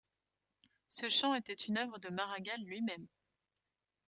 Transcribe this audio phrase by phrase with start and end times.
[0.87, 3.05] Ce chant était une œuvre de Maragall lui-même.